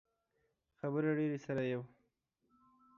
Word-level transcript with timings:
خبرې 0.79 1.11
ډیرې 1.17 1.37
سر 1.45 1.57
ئې 1.61 1.65
یؤ 1.71 1.81